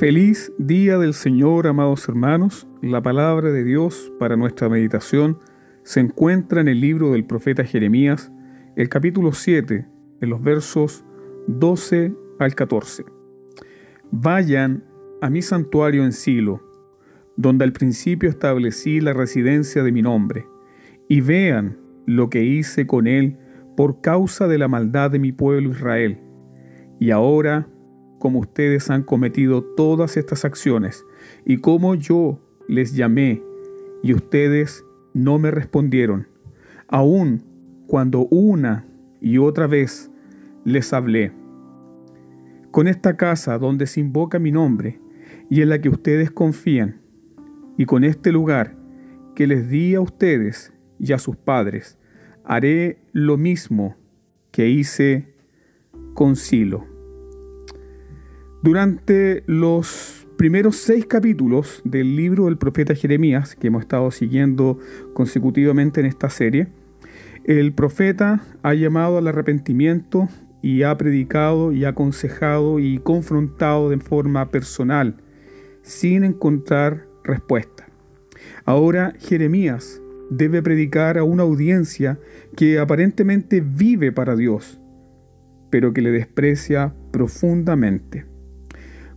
Feliz 0.00 0.50
día 0.56 0.96
del 0.96 1.12
Señor, 1.12 1.66
amados 1.66 2.08
hermanos. 2.08 2.66
La 2.80 3.02
palabra 3.02 3.50
de 3.50 3.64
Dios 3.64 4.10
para 4.18 4.34
nuestra 4.34 4.70
meditación 4.70 5.36
se 5.82 6.00
encuentra 6.00 6.62
en 6.62 6.68
el 6.68 6.80
libro 6.80 7.12
del 7.12 7.26
profeta 7.26 7.64
Jeremías, 7.64 8.32
el 8.76 8.88
capítulo 8.88 9.34
7, 9.34 9.86
en 10.22 10.30
los 10.30 10.42
versos 10.42 11.04
12 11.48 12.14
al 12.38 12.54
14. 12.54 13.04
Vayan 14.10 14.84
a 15.20 15.28
mi 15.28 15.42
santuario 15.42 16.02
en 16.02 16.12
Silo, 16.12 16.62
donde 17.36 17.64
al 17.64 17.74
principio 17.74 18.30
establecí 18.30 19.02
la 19.02 19.12
residencia 19.12 19.82
de 19.82 19.92
mi 19.92 20.00
nombre, 20.00 20.46
y 21.10 21.20
vean 21.20 21.76
lo 22.06 22.30
que 22.30 22.42
hice 22.42 22.86
con 22.86 23.06
él 23.06 23.36
por 23.76 24.00
causa 24.00 24.48
de 24.48 24.56
la 24.56 24.66
maldad 24.66 25.10
de 25.10 25.18
mi 25.18 25.32
pueblo 25.32 25.72
Israel. 25.72 26.18
Y 26.98 27.10
ahora 27.10 27.68
como 28.20 28.38
ustedes 28.38 28.90
han 28.90 29.02
cometido 29.02 29.64
todas 29.64 30.16
estas 30.16 30.44
acciones 30.44 31.04
y 31.44 31.56
como 31.56 31.96
yo 31.96 32.38
les 32.68 32.94
llamé 32.94 33.42
y 34.04 34.14
ustedes 34.14 34.84
no 35.12 35.40
me 35.40 35.50
respondieron, 35.50 36.28
aun 36.86 37.42
cuando 37.88 38.28
una 38.30 38.86
y 39.20 39.38
otra 39.38 39.66
vez 39.66 40.10
les 40.64 40.92
hablé. 40.92 41.32
Con 42.70 42.86
esta 42.86 43.16
casa 43.16 43.58
donde 43.58 43.86
se 43.86 43.98
invoca 43.98 44.38
mi 44.38 44.52
nombre 44.52 45.00
y 45.48 45.62
en 45.62 45.70
la 45.70 45.80
que 45.80 45.88
ustedes 45.88 46.30
confían, 46.30 47.00
y 47.76 47.86
con 47.86 48.04
este 48.04 48.30
lugar 48.30 48.76
que 49.34 49.46
les 49.46 49.68
di 49.68 49.94
a 49.94 50.00
ustedes 50.00 50.72
y 50.98 51.12
a 51.12 51.18
sus 51.18 51.36
padres, 51.36 51.98
haré 52.44 52.98
lo 53.12 53.38
mismo 53.38 53.96
que 54.50 54.68
hice 54.68 55.34
con 56.14 56.36
Silo. 56.36 56.99
Durante 58.62 59.42
los 59.46 60.26
primeros 60.36 60.76
seis 60.76 61.06
capítulos 61.06 61.80
del 61.84 62.14
libro 62.14 62.44
del 62.44 62.58
profeta 62.58 62.94
Jeremías, 62.94 63.56
que 63.56 63.68
hemos 63.68 63.80
estado 63.80 64.10
siguiendo 64.10 64.78
consecutivamente 65.14 66.00
en 66.00 66.06
esta 66.06 66.28
serie, 66.28 66.68
el 67.44 67.72
profeta 67.72 68.42
ha 68.62 68.74
llamado 68.74 69.16
al 69.16 69.28
arrepentimiento 69.28 70.28
y 70.60 70.82
ha 70.82 70.94
predicado 70.98 71.72
y 71.72 71.86
aconsejado 71.86 72.80
y 72.80 72.98
confrontado 72.98 73.88
de 73.88 73.96
forma 73.96 74.50
personal, 74.50 75.16
sin 75.80 76.22
encontrar 76.22 77.06
respuesta. 77.24 77.88
Ahora 78.66 79.14
Jeremías 79.20 80.02
debe 80.28 80.62
predicar 80.62 81.16
a 81.16 81.24
una 81.24 81.44
audiencia 81.44 82.18
que 82.56 82.78
aparentemente 82.78 83.62
vive 83.62 84.12
para 84.12 84.36
Dios, 84.36 84.82
pero 85.70 85.94
que 85.94 86.02
le 86.02 86.10
desprecia 86.10 86.92
profundamente. 87.10 88.29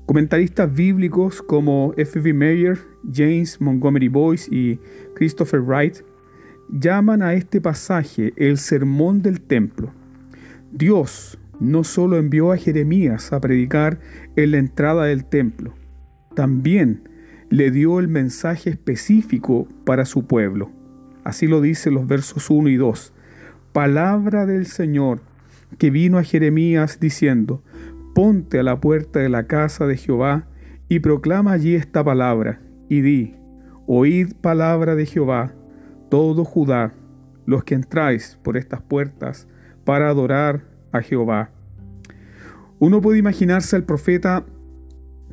Comentaristas 0.05 0.73
bíblicos 0.73 1.41
como 1.41 1.93
F.B. 1.95 2.33
Meyer, 2.33 2.77
James 3.11 3.61
Montgomery 3.61 4.09
Boyce 4.09 4.53
y 4.53 4.79
Christopher 5.15 5.61
Wright 5.61 5.97
llaman 6.69 7.21
a 7.21 7.33
este 7.33 7.61
pasaje 7.61 8.33
el 8.35 8.57
sermón 8.57 9.21
del 9.21 9.39
templo. 9.39 9.93
Dios 10.71 11.39
no 11.59 11.85
solo 11.85 12.17
envió 12.17 12.51
a 12.51 12.57
Jeremías 12.57 13.31
a 13.31 13.39
predicar 13.39 13.99
en 14.35 14.51
la 14.51 14.57
entrada 14.57 15.05
del 15.05 15.23
templo, 15.23 15.73
también 16.35 17.07
le 17.49 17.71
dio 17.71 17.99
el 17.99 18.07
mensaje 18.07 18.71
específico 18.71 19.67
para 19.85 20.05
su 20.05 20.25
pueblo. 20.25 20.71
Así 21.23 21.47
lo 21.47 21.61
dice 21.61 21.91
los 21.91 22.07
versos 22.07 22.49
1 22.49 22.67
y 22.69 22.75
2. 22.75 23.13
Palabra 23.71 24.45
del 24.45 24.65
Señor 24.65 25.21
que 25.77 25.89
vino 25.91 26.17
a 26.17 26.23
Jeremías 26.23 26.99
diciendo, 26.99 27.63
ponte 28.13 28.59
a 28.59 28.63
la 28.63 28.79
puerta 28.79 29.19
de 29.19 29.29
la 29.29 29.47
casa 29.47 29.87
de 29.87 29.97
Jehová 29.97 30.47
y 30.87 30.99
proclama 30.99 31.53
allí 31.53 31.75
esta 31.75 32.03
palabra, 32.03 32.61
y 32.89 33.01
di, 33.01 33.35
oíd 33.87 34.33
palabra 34.41 34.95
de 34.95 35.05
Jehová, 35.05 35.53
todo 36.09 36.45
Judá, 36.45 36.93
los 37.45 37.63
que 37.63 37.75
entráis 37.75 38.37
por 38.43 38.57
estas 38.57 38.81
puertas 38.81 39.47
para 39.83 40.09
adorar 40.09 40.63
a 40.91 41.01
Jehová. 41.01 41.49
Uno 42.79 43.01
puede 43.01 43.17
imaginarse 43.17 43.75
al 43.75 43.83
profeta 43.83 44.45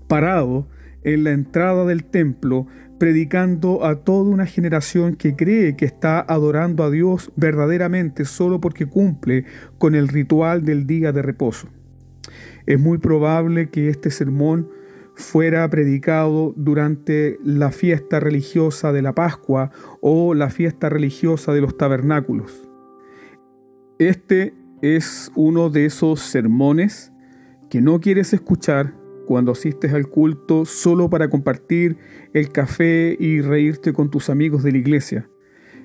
parado 0.08 0.66
en 1.02 1.24
la 1.24 1.32
entrada 1.32 1.84
del 1.84 2.04
templo, 2.04 2.66
predicando 2.98 3.84
a 3.84 3.96
toda 3.96 4.30
una 4.30 4.46
generación 4.46 5.16
que 5.16 5.36
cree 5.36 5.76
que 5.76 5.84
está 5.84 6.20
adorando 6.20 6.84
a 6.84 6.90
Dios 6.90 7.32
verdaderamente 7.36 8.24
solo 8.24 8.60
porque 8.60 8.86
cumple 8.86 9.44
con 9.78 9.94
el 9.94 10.08
ritual 10.08 10.64
del 10.64 10.86
día 10.86 11.12
de 11.12 11.22
reposo. 11.22 11.68
Es 12.70 12.78
muy 12.78 12.98
probable 12.98 13.68
que 13.68 13.88
este 13.88 14.12
sermón 14.12 14.68
fuera 15.16 15.68
predicado 15.70 16.54
durante 16.56 17.36
la 17.42 17.72
fiesta 17.72 18.20
religiosa 18.20 18.92
de 18.92 19.02
la 19.02 19.12
Pascua 19.12 19.72
o 20.00 20.34
la 20.34 20.50
fiesta 20.50 20.88
religiosa 20.88 21.52
de 21.52 21.62
los 21.62 21.76
tabernáculos. 21.76 22.70
Este 23.98 24.54
es 24.82 25.32
uno 25.34 25.68
de 25.68 25.86
esos 25.86 26.20
sermones 26.20 27.12
que 27.70 27.80
no 27.80 27.98
quieres 27.98 28.32
escuchar 28.32 28.94
cuando 29.26 29.50
asistes 29.50 29.92
al 29.92 30.06
culto 30.06 30.64
solo 30.64 31.10
para 31.10 31.28
compartir 31.28 31.96
el 32.34 32.50
café 32.50 33.16
y 33.18 33.40
reírte 33.40 33.92
con 33.92 34.12
tus 34.12 34.30
amigos 34.30 34.62
de 34.62 34.70
la 34.70 34.78
iglesia. 34.78 35.29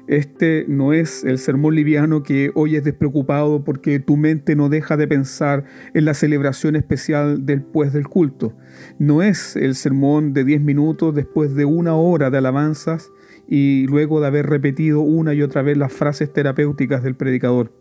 Este 0.07 0.65
no 0.67 0.93
es 0.93 1.23
el 1.23 1.39
sermón 1.39 1.73
liviano 1.73 2.21
que 2.21 2.51
hoy 2.53 2.75
es 2.75 2.83
despreocupado 2.83 3.63
porque 3.63 3.99
tu 3.99 4.17
mente 4.17 4.55
no 4.55 4.69
deja 4.69 4.97
de 4.97 5.07
pensar 5.07 5.63
en 5.95 6.05
la 6.05 6.13
celebración 6.13 6.75
especial 6.75 7.47
después 7.47 7.91
del 7.91 8.07
culto. 8.07 8.53
No 8.99 9.23
es 9.23 9.55
el 9.55 9.73
sermón 9.73 10.33
de 10.33 10.43
10 10.43 10.61
minutos 10.61 11.15
después 11.15 11.55
de 11.55 11.65
una 11.65 11.95
hora 11.95 12.29
de 12.29 12.37
alabanzas 12.37 13.11
y 13.47 13.87
luego 13.87 14.21
de 14.21 14.27
haber 14.27 14.45
repetido 14.45 15.01
una 15.01 15.33
y 15.33 15.41
otra 15.41 15.63
vez 15.63 15.75
las 15.75 15.91
frases 15.91 16.31
terapéuticas 16.31 17.01
del 17.01 17.15
predicador. 17.15 17.73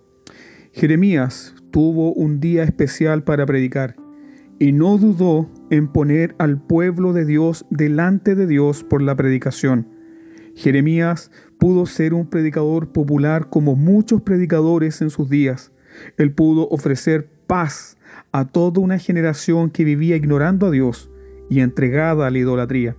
Jeremías 0.72 1.54
tuvo 1.70 2.14
un 2.14 2.40
día 2.40 2.64
especial 2.64 3.22
para 3.22 3.44
predicar 3.44 3.96
y 4.58 4.72
no 4.72 4.96
dudó 4.96 5.50
en 5.68 5.88
poner 5.88 6.34
al 6.38 6.58
pueblo 6.58 7.12
de 7.12 7.26
Dios 7.26 7.66
delante 7.68 8.34
de 8.34 8.46
Dios 8.46 8.82
por 8.82 9.02
la 9.02 9.14
predicación. 9.14 9.93
Jeremías 10.54 11.30
pudo 11.58 11.86
ser 11.86 12.14
un 12.14 12.26
predicador 12.26 12.92
popular 12.92 13.48
como 13.50 13.74
muchos 13.74 14.22
predicadores 14.22 15.02
en 15.02 15.10
sus 15.10 15.28
días. 15.28 15.72
Él 16.16 16.32
pudo 16.32 16.68
ofrecer 16.68 17.28
paz 17.46 17.96
a 18.32 18.46
toda 18.46 18.80
una 18.80 18.98
generación 18.98 19.70
que 19.70 19.84
vivía 19.84 20.16
ignorando 20.16 20.66
a 20.66 20.70
Dios 20.70 21.10
y 21.50 21.60
entregada 21.60 22.26
a 22.26 22.30
la 22.30 22.38
idolatría. 22.38 22.96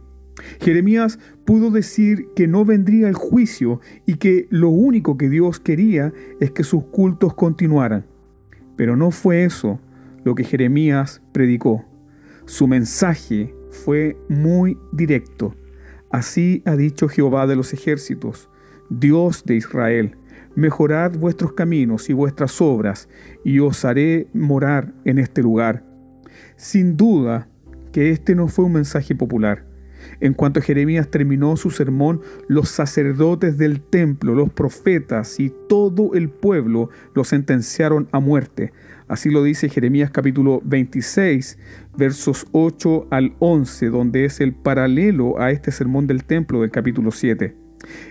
Jeremías 0.60 1.18
pudo 1.46 1.72
decir 1.72 2.28
que 2.36 2.48
no 2.48 2.66
vendría 2.66 3.08
el 3.08 3.16
juicio 3.16 3.80
y 4.06 4.16
que 4.16 4.48
lo 4.50 4.70
único 4.70 5.18
que 5.18 5.30
Dios 5.30 5.60
quería 5.60 6.14
es 6.40 6.52
que 6.52 6.64
sus 6.64 6.86
cultos 6.86 7.34
continuaran. 7.36 8.06
Pero 8.76 8.98
no 8.98 9.12
fue 9.12 9.46
eso 9.46 9.80
lo 10.26 10.36
que 10.36 10.44
Jeremías 10.44 11.22
predicó. 11.32 11.86
Su 12.46 12.68
mensaje 12.68 13.56
fue 13.70 14.18
muy 14.28 14.78
directo 14.92 15.56
Así 16.16 16.62
ha 16.64 16.78
dicho 16.78 17.10
Jehová 17.10 17.46
de 17.46 17.58
los 17.58 17.74
ejércitos, 17.74 18.50
Dios 18.90 19.44
de 19.44 19.56
Israel, 19.56 20.16
mejorad 20.56 21.12
vuestros 21.12 21.52
caminos 21.52 22.10
y 22.10 22.14
vuestras 22.14 22.62
obras, 22.62 23.10
y 23.44 23.60
os 23.60 23.84
haré 23.84 24.30
morar 24.34 24.94
en 25.04 25.20
este 25.20 25.42
lugar. 25.42 25.84
Sin 26.56 26.96
duda 26.96 27.50
que 27.92 28.12
este 28.12 28.34
no 28.34 28.48
fue 28.48 28.64
un 28.64 28.72
mensaje 28.72 29.14
popular. 29.14 29.66
En 30.22 30.34
cuanto 30.34 30.62
Jeremías 30.62 31.12
terminó 31.12 31.58
su 31.58 31.70
sermón, 31.70 32.22
los 32.48 32.70
sacerdotes 32.70 33.58
del 33.58 33.82
templo, 33.82 34.36
los 34.36 34.54
profetas 34.54 35.38
y 35.42 35.52
todo 35.68 36.14
el 36.14 36.30
pueblo 36.30 36.92
lo 37.14 37.26
sentenciaron 37.26 38.08
a 38.14 38.22
muerte. 38.22 38.72
Así 39.08 39.30
lo 39.30 39.44
dice 39.44 39.70
Jeremías 39.70 40.10
capítulo 40.10 40.62
26, 40.66 41.60
versos 41.96 42.48
8 42.54 43.08
al 43.12 43.36
11, 43.38 43.90
donde 43.90 44.26
es 44.26 44.42
el 44.42 44.56
paralelo 44.56 45.40
a 45.40 45.52
este 45.52 45.72
sermón 45.72 46.08
del 46.08 46.24
templo 46.24 46.62
del 46.62 46.72
capítulo 46.72 47.12
7. 47.12 47.56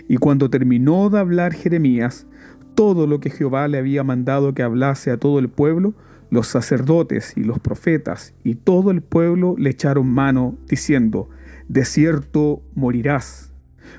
Y 0.08 0.18
cuando 0.18 0.50
terminó 0.50 1.10
de 1.10 1.18
hablar 1.18 1.52
Jeremías, 1.52 2.28
todo 2.76 3.08
lo 3.08 3.18
que 3.18 3.30
Jehová 3.30 3.66
le 3.66 3.78
había 3.78 4.04
mandado 4.04 4.54
que 4.54 4.62
hablase 4.62 5.10
a 5.10 5.16
todo 5.16 5.40
el 5.40 5.48
pueblo, 5.48 5.94
los 6.30 6.46
sacerdotes 6.46 7.36
y 7.36 7.42
los 7.42 7.58
profetas 7.58 8.32
y 8.44 8.54
todo 8.54 8.92
el 8.92 9.02
pueblo 9.02 9.56
le 9.58 9.70
echaron 9.70 10.08
mano, 10.08 10.56
diciendo, 10.68 11.28
De 11.68 11.84
cierto 11.84 12.62
morirás. 12.76 13.52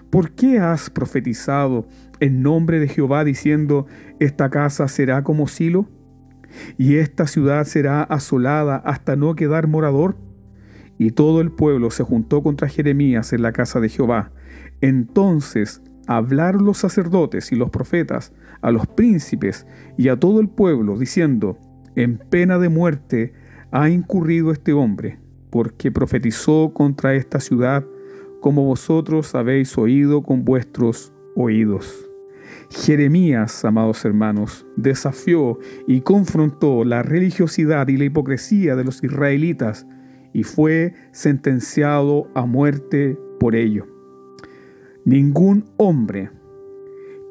¿Por 0.09 0.31
qué 0.31 0.59
has 0.59 0.89
profetizado 0.89 1.89
en 2.21 2.41
nombre 2.41 2.79
de 2.79 2.87
Jehová 2.87 3.25
diciendo, 3.25 3.85
Esta 4.21 4.49
casa 4.49 4.87
será 4.87 5.25
como 5.25 5.49
Silo? 5.49 5.89
Y 6.77 6.95
esta 6.95 7.27
ciudad 7.27 7.65
será 7.65 8.03
asolada 8.03 8.77
hasta 8.77 9.15
no 9.15 9.35
quedar 9.35 9.67
morador. 9.67 10.17
Y 10.97 11.11
todo 11.11 11.41
el 11.41 11.51
pueblo 11.51 11.91
se 11.91 12.03
juntó 12.03 12.41
contra 12.41 12.69
Jeremías 12.69 13.33
en 13.33 13.41
la 13.41 13.51
casa 13.51 13.79
de 13.79 13.89
Jehová. 13.89 14.31
Entonces 14.81 15.81
hablaron 16.07 16.65
los 16.65 16.77
sacerdotes 16.77 17.51
y 17.51 17.55
los 17.55 17.69
profetas 17.69 18.33
a 18.61 18.71
los 18.71 18.87
príncipes 18.87 19.65
y 19.97 20.07
a 20.09 20.19
todo 20.19 20.39
el 20.39 20.49
pueblo, 20.49 20.97
diciendo, 20.97 21.57
en 21.95 22.17
pena 22.17 22.57
de 22.59 22.69
muerte 22.69 23.33
ha 23.71 23.89
incurrido 23.89 24.51
este 24.51 24.73
hombre, 24.73 25.19
porque 25.49 25.91
profetizó 25.91 26.71
contra 26.73 27.15
esta 27.15 27.39
ciudad, 27.39 27.85
como 28.41 28.65
vosotros 28.65 29.33
habéis 29.35 29.77
oído 29.77 30.23
con 30.23 30.45
vuestros 30.45 31.13
oídos. 31.35 32.04
Jeremías, 32.69 33.63
amados 33.65 34.03
hermanos, 34.05 34.65
desafió 34.75 35.59
y 35.87 36.01
confrontó 36.01 36.83
la 36.83 37.03
religiosidad 37.03 37.87
y 37.87 37.97
la 37.97 38.05
hipocresía 38.05 38.75
de 38.75 38.83
los 38.83 39.03
israelitas 39.03 39.85
y 40.33 40.43
fue 40.43 40.93
sentenciado 41.11 42.27
a 42.33 42.45
muerte 42.45 43.17
por 43.39 43.55
ello. 43.55 43.87
Ningún 45.05 45.65
hombre 45.77 46.31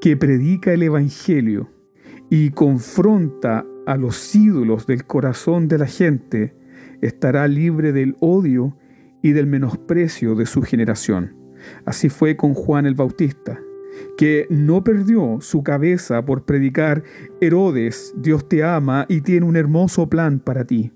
que 0.01 0.17
predica 0.17 0.73
el 0.73 0.83
Evangelio 0.83 1.71
y 2.31 2.51
confronta 2.51 3.67
a 3.87 3.97
los 3.97 4.35
ídolos 4.35 4.87
del 4.87 5.05
corazón 5.05 5.69
de 5.69 5.79
la 5.79 5.87
gente 5.87 6.55
estará 7.03 7.49
libre 7.49 7.93
del 7.93 8.17
odio 8.21 8.77
y 9.23 9.33
del 9.33 9.47
menosprecio 9.47 10.35
de 10.35 10.47
su 10.47 10.63
generación. 10.63 11.37
Así 11.85 12.09
fue 12.09 12.37
con 12.37 12.55
Juan 12.55 12.87
el 12.87 12.95
Bautista 12.95 13.61
que 14.17 14.47
no 14.51 14.85
perdió 14.85 15.39
su 15.41 15.63
cabeza 15.63 16.25
por 16.25 16.45
predicar, 16.45 17.03
Herodes, 17.41 18.15
Dios 18.17 18.49
te 18.49 18.65
ama 18.65 19.07
y 19.09 19.21
tiene 19.21 19.47
un 19.47 19.57
hermoso 19.57 20.09
plan 20.09 20.39
para 20.39 20.65
ti. 20.65 20.93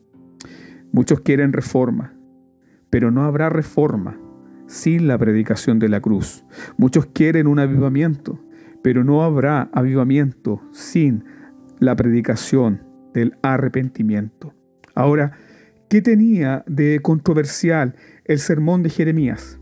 Muchos 0.93 1.21
quieren 1.21 1.53
reforma, 1.53 2.15
pero 2.91 3.11
no 3.11 3.25
habrá 3.25 3.50
reforma 3.50 4.19
sin 4.67 5.09
la 5.09 5.19
predicación 5.19 5.79
de 5.79 5.89
la 5.89 6.00
cruz. 6.00 6.45
Muchos 6.77 7.06
quieren 7.06 7.47
un 7.47 7.59
avivamiento, 7.59 8.39
pero 8.83 9.03
no 9.03 9.23
habrá 9.23 9.69
avivamiento 9.73 10.62
sin 10.73 11.25
la 11.79 11.97
predicación 11.97 12.83
del 13.15 13.37
arrepentimiento. 13.43 14.55
Ahora, 14.95 15.33
¿qué 15.89 16.03
tenía 16.03 16.65
de 16.67 17.00
controversial 17.00 17.97
el 18.25 18.39
sermón 18.39 18.83
de 18.83 18.91
Jeremías? 18.91 19.58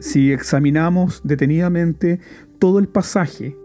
Si 0.00 0.32
examinamos 0.32 1.22
detenidamente 1.24 2.20
todo 2.60 2.78
el 2.78 2.88
pasaje, 2.88 3.56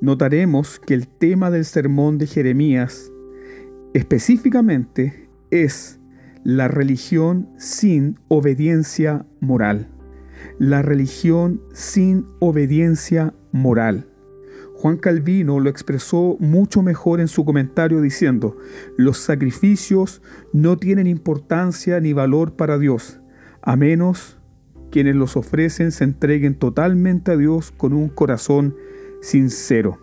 notaremos 0.00 0.80
que 0.80 0.94
el 0.94 1.06
tema 1.06 1.50
del 1.50 1.64
sermón 1.64 2.16
de 2.16 2.26
Jeremías 2.26 3.12
específicamente 3.92 5.28
es 5.50 6.00
la 6.44 6.68
religión 6.68 7.50
sin 7.58 8.18
obediencia 8.28 9.26
moral. 9.40 9.88
La 10.58 10.80
religión 10.80 11.60
sin 11.72 12.26
obediencia 12.38 13.34
moral. 13.52 14.08
Juan 14.76 14.96
Calvino 14.98 15.60
lo 15.60 15.68
expresó 15.68 16.36
mucho 16.38 16.82
mejor 16.82 17.20
en 17.20 17.28
su 17.28 17.44
comentario 17.44 18.00
diciendo, 18.00 18.56
los 18.96 19.18
sacrificios 19.18 20.22
no 20.52 20.76
tienen 20.76 21.06
importancia 21.06 21.98
ni 22.00 22.12
valor 22.12 22.52
para 22.52 22.78
Dios, 22.78 23.20
a 23.62 23.76
menos 23.76 24.35
quienes 24.96 25.14
los 25.14 25.36
ofrecen 25.36 25.92
se 25.92 26.04
entreguen 26.04 26.54
totalmente 26.54 27.30
a 27.30 27.36
Dios 27.36 27.70
con 27.70 27.92
un 27.92 28.08
corazón 28.08 28.74
sincero. 29.20 29.98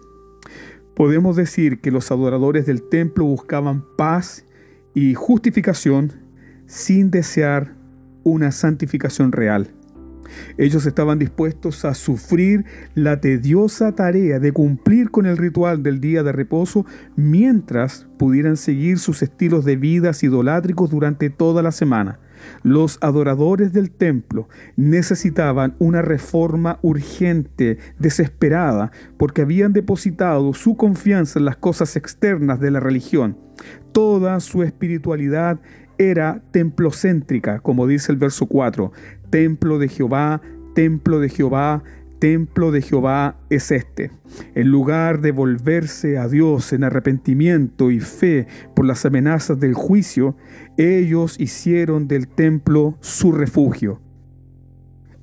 Podemos 0.95 1.35
decir 1.35 1.81
que 1.81 1.89
los 1.89 2.11
adoradores 2.11 2.67
del 2.67 2.83
templo 2.83 3.25
buscaban 3.25 3.83
paz 3.97 4.45
y 4.93 5.15
justificación 5.15 6.13
sin 6.67 7.09
desear 7.09 7.73
una 8.21 8.51
santificación 8.51 9.31
real. 9.31 9.71
Ellos 10.59 10.85
estaban 10.85 11.17
dispuestos 11.17 11.85
a 11.85 11.95
sufrir 11.95 12.63
la 12.93 13.19
tediosa 13.19 13.95
tarea 13.95 14.37
de 14.37 14.51
cumplir 14.51 15.09
con 15.09 15.25
el 15.25 15.37
ritual 15.37 15.81
del 15.81 16.01
día 16.01 16.21
de 16.21 16.33
reposo 16.33 16.85
mientras 17.15 18.05
pudieran 18.19 18.57
seguir 18.57 18.99
sus 18.99 19.23
estilos 19.23 19.65
de 19.65 19.75
vida 19.75 20.11
idolátricos 20.21 20.91
durante 20.91 21.31
toda 21.31 21.63
la 21.63 21.71
semana. 21.71 22.19
Los 22.63 22.97
adoradores 23.01 23.73
del 23.73 23.91
templo 23.91 24.47
necesitaban 24.75 25.75
una 25.79 26.01
reforma 26.01 26.79
urgente, 26.81 27.77
desesperada, 27.99 28.91
porque 29.17 29.41
habían 29.41 29.73
depositado 29.73 30.53
su 30.53 30.75
confianza 30.75 31.39
en 31.39 31.45
las 31.45 31.57
cosas 31.57 31.95
externas 31.95 32.59
de 32.59 32.71
la 32.71 32.79
religión. 32.79 33.37
Toda 33.91 34.39
su 34.39 34.63
espiritualidad 34.63 35.59
era 35.97 36.41
templocéntrica, 36.51 37.59
como 37.59 37.87
dice 37.87 38.11
el 38.11 38.17
verso 38.17 38.47
4. 38.47 38.91
Templo 39.29 39.79
de 39.79 39.87
Jehová, 39.87 40.41
templo 40.73 41.19
de 41.19 41.29
Jehová, 41.29 41.83
templo 42.23 42.71
de 42.71 42.81
Jehová 42.81 43.35
es 43.49 43.69
este. 43.69 44.09
En 44.55 44.69
lugar 44.69 45.19
de 45.19 45.33
volverse 45.33 46.17
a 46.17 46.29
Dios 46.29 46.71
en 46.71 46.85
arrepentimiento 46.85 47.91
y 47.91 47.99
fe 47.99 48.47
por 48.73 48.85
las 48.85 49.05
amenazas 49.05 49.59
del 49.59 49.73
juicio, 49.73 50.37
ellos 50.77 51.37
hicieron 51.37 52.07
del 52.07 52.29
templo 52.29 52.97
su 53.01 53.33
refugio. 53.33 53.99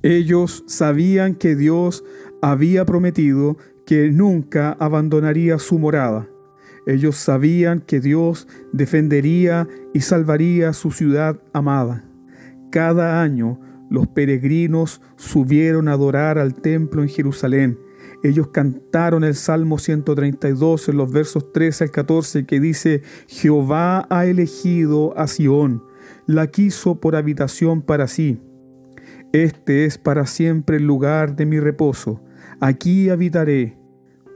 Ellos 0.03 0.63
sabían 0.67 1.33
que 1.33 1.55
Dios 1.55 2.03
había 2.39 2.85
prometido 2.85 3.57
que 3.87 4.11
nunca 4.11 4.73
abandonaría 4.73 5.57
su 5.57 5.79
morada. 5.79 6.29
Ellos 6.85 7.15
sabían 7.15 7.81
que 7.81 7.99
Dios 7.99 8.47
defendería 8.73 9.67
y 9.91 10.01
salvaría 10.01 10.71
su 10.73 10.91
ciudad 10.91 11.41
amada. 11.51 12.05
Cada 12.69 13.23
año 13.23 13.59
los 13.91 14.07
peregrinos 14.07 15.01
subieron 15.17 15.89
a 15.89 15.93
adorar 15.93 16.39
al 16.39 16.55
templo 16.55 17.01
en 17.03 17.09
Jerusalén. 17.09 17.77
Ellos 18.23 18.47
cantaron 18.47 19.25
el 19.25 19.35
Salmo 19.35 19.79
132 19.79 20.87
en 20.87 20.95
los 20.95 21.11
versos 21.11 21.51
13 21.51 21.83
al 21.83 21.91
14 21.91 22.45
que 22.45 22.61
dice, 22.61 23.01
Jehová 23.27 24.07
ha 24.09 24.25
elegido 24.25 25.13
a 25.17 25.27
Sión, 25.27 25.83
la 26.25 26.47
quiso 26.47 27.01
por 27.01 27.17
habitación 27.17 27.81
para 27.81 28.07
sí. 28.07 28.39
Este 29.33 29.83
es 29.83 29.97
para 29.97 30.25
siempre 30.25 30.77
el 30.77 30.87
lugar 30.87 31.35
de 31.35 31.45
mi 31.45 31.59
reposo. 31.59 32.23
Aquí 32.61 33.09
habitaré, 33.09 33.77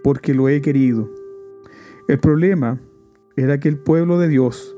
porque 0.04 0.34
lo 0.34 0.50
he 0.50 0.60
querido. 0.60 1.10
El 2.10 2.19
problema 2.19 2.81
era 3.38 3.57
que 3.62 3.69
el 3.69 3.78
pueblo 3.78 4.19
de 4.19 4.28
Dios 4.28 4.75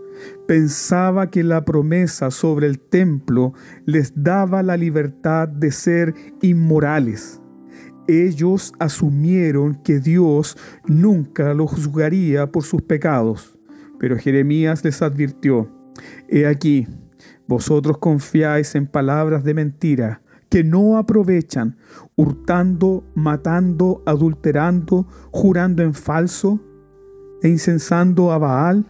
pensaba 0.48 1.30
que 1.30 1.44
la 1.44 1.66
promesa 1.66 2.32
sobre 2.32 2.68
el 2.68 2.80
templo 2.80 3.54
les 3.86 4.14
daba 4.16 4.64
la 4.64 4.78
libertad 4.78 5.48
de 5.48 5.72
ser 5.72 6.16
inmorales. 6.42 7.42
Ellos 8.08 8.74
asumieron 8.80 9.76
que 9.84 10.00
Dios 10.00 10.58
nunca 10.88 11.54
los 11.54 11.72
juzgaría 11.72 12.50
por 12.52 12.64
sus 12.64 12.82
pecados, 12.82 13.60
pero 14.00 14.18
Jeremías 14.18 14.84
les 14.86 15.02
advirtió, 15.02 15.70
He 16.30 16.48
aquí, 16.48 16.88
vosotros 17.48 17.98
confiáis 17.98 18.76
en 18.76 18.88
palabras 18.88 19.44
de 19.44 19.54
mentira, 19.54 20.22
que 20.50 20.64
no 20.64 20.98
aprovechan, 20.98 21.78
hurtando, 22.16 23.04
matando, 23.16 24.02
adulterando, 24.06 25.08
jurando 25.32 25.84
en 25.84 25.94
falso 25.94 26.62
e 27.42 27.50
incensando 27.50 28.32
a 28.32 28.38
Baal 28.38 28.86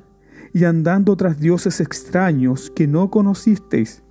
y 0.54 0.63
andando 0.63 1.16
tras 1.16 1.39
dioses 1.39 1.80
extraños 1.80 2.72
que 2.72 2.88
no 2.88 3.10
conocisteis. 3.10 4.04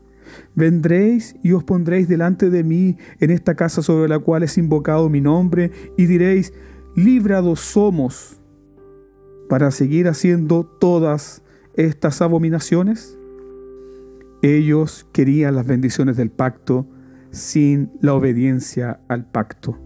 Vendréis 0.54 1.36
y 1.42 1.52
os 1.52 1.64
pondréis 1.64 2.08
delante 2.08 2.50
de 2.50 2.64
mí 2.64 2.96
en 3.20 3.30
esta 3.30 3.54
casa 3.54 3.82
sobre 3.82 4.08
la 4.08 4.18
cual 4.18 4.42
es 4.42 4.58
invocado 4.58 5.08
mi 5.08 5.20
nombre, 5.20 5.70
y 5.96 6.06
diréis, 6.06 6.52
librados 6.94 7.60
somos 7.60 8.40
para 9.48 9.70
seguir 9.70 10.08
haciendo 10.08 10.64
todas 10.64 11.42
estas 11.74 12.20
abominaciones. 12.22 13.18
Ellos 14.42 15.06
querían 15.12 15.54
las 15.54 15.66
bendiciones 15.66 16.16
del 16.16 16.30
pacto 16.30 16.86
sin 17.30 17.90
la 18.00 18.14
obediencia 18.14 19.00
al 19.08 19.26
pacto. 19.30 19.78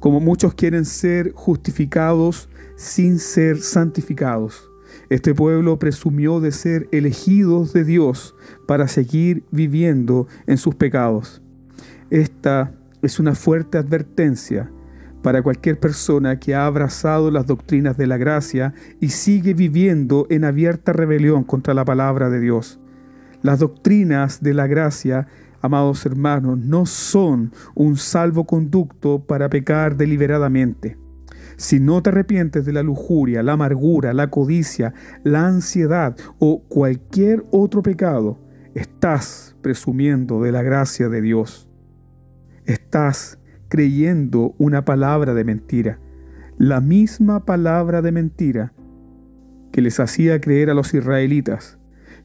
Como 0.00 0.20
muchos 0.20 0.54
quieren 0.54 0.84
ser 0.84 1.32
justificados 1.32 2.48
sin 2.76 3.18
ser 3.18 3.58
santificados. 3.58 4.67
Este 5.10 5.34
pueblo 5.34 5.78
presumió 5.78 6.40
de 6.40 6.52
ser 6.52 6.88
elegidos 6.92 7.72
de 7.72 7.84
Dios 7.84 8.34
para 8.66 8.88
seguir 8.88 9.44
viviendo 9.50 10.26
en 10.46 10.58
sus 10.58 10.74
pecados. 10.74 11.42
Esta 12.10 12.72
es 13.02 13.18
una 13.18 13.34
fuerte 13.34 13.78
advertencia 13.78 14.70
para 15.22 15.42
cualquier 15.42 15.78
persona 15.78 16.38
que 16.38 16.54
ha 16.54 16.66
abrazado 16.66 17.30
las 17.30 17.46
doctrinas 17.46 17.96
de 17.96 18.06
la 18.06 18.16
gracia 18.16 18.74
y 19.00 19.10
sigue 19.10 19.54
viviendo 19.54 20.26
en 20.30 20.44
abierta 20.44 20.92
rebelión 20.92 21.44
contra 21.44 21.74
la 21.74 21.84
palabra 21.84 22.30
de 22.30 22.40
Dios. 22.40 22.78
Las 23.42 23.58
doctrinas 23.58 24.42
de 24.42 24.54
la 24.54 24.66
gracia, 24.66 25.26
amados 25.60 26.04
hermanos, 26.06 26.58
no 26.58 26.86
son 26.86 27.52
un 27.74 27.96
salvoconducto 27.96 29.20
para 29.20 29.48
pecar 29.48 29.96
deliberadamente. 29.96 30.96
Si 31.58 31.80
no 31.80 32.00
te 32.04 32.10
arrepientes 32.10 32.64
de 32.64 32.72
la 32.72 32.84
lujuria, 32.84 33.42
la 33.42 33.54
amargura, 33.54 34.14
la 34.14 34.30
codicia, 34.30 34.94
la 35.24 35.44
ansiedad 35.44 36.16
o 36.38 36.62
cualquier 36.68 37.44
otro 37.50 37.82
pecado, 37.82 38.38
estás 38.74 39.56
presumiendo 39.60 40.40
de 40.40 40.52
la 40.52 40.62
gracia 40.62 41.08
de 41.08 41.20
Dios. 41.20 41.68
Estás 42.64 43.40
creyendo 43.68 44.54
una 44.58 44.84
palabra 44.84 45.34
de 45.34 45.42
mentira, 45.42 45.98
la 46.58 46.80
misma 46.80 47.44
palabra 47.44 48.02
de 48.02 48.12
mentira 48.12 48.72
que 49.72 49.82
les 49.82 49.98
hacía 49.98 50.40
creer 50.40 50.70
a 50.70 50.74
los 50.74 50.94
israelitas 50.94 51.76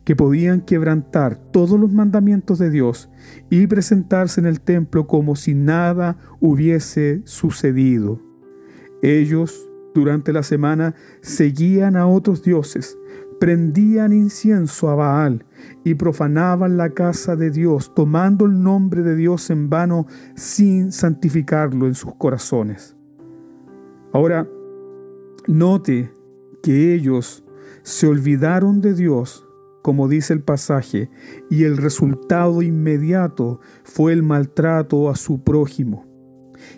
que 0.04 0.16
podían 0.16 0.62
quebrantar 0.62 1.38
todos 1.38 1.80
los 1.80 1.92
mandamientos 1.92 2.60
de 2.60 2.70
Dios 2.70 3.10
y 3.50 3.66
presentarse 3.66 4.40
en 4.40 4.46
el 4.46 4.62
templo 4.62 5.08
como 5.08 5.36
si 5.36 5.56
nada 5.56 6.18
hubiese 6.40 7.24
sucedido. 7.26 8.33
Ellos, 9.04 9.70
durante 9.94 10.32
la 10.32 10.44
semana, 10.44 10.96
seguían 11.22 11.98
a 11.98 12.08
otros 12.08 12.42
dioses, 12.42 12.98
prendían 13.38 14.14
incienso 14.14 14.88
a 14.88 14.96
Baal 14.96 15.46
y 15.84 15.96
profanaban 15.96 16.78
la 16.78 16.92
casa 16.92 17.36
de 17.36 17.52
Dios, 17.52 17.94
tomando 17.94 18.46
el 18.46 18.64
nombre 18.64 19.04
de 19.04 19.18
Dios 19.18 19.50
en 19.50 19.70
vano 19.70 20.08
sin 20.36 20.94
santificarlo 20.94 21.86
en 21.86 21.96
sus 21.96 22.16
corazones. 22.16 22.96
Ahora, 24.14 24.48
note 25.48 26.14
que 26.62 26.94
ellos 26.94 27.44
se 27.82 28.08
olvidaron 28.08 28.80
de 28.80 28.94
Dios, 28.94 29.46
como 29.82 30.08
dice 30.08 30.32
el 30.32 30.42
pasaje, 30.42 31.10
y 31.50 31.66
el 31.66 31.76
resultado 31.76 32.62
inmediato 32.62 33.60
fue 33.84 34.14
el 34.14 34.24
maltrato 34.24 35.10
a 35.10 35.18
su 35.18 35.44
prójimo. 35.44 36.13